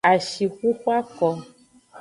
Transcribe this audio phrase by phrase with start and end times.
[0.09, 1.29] Ashixuxu ako.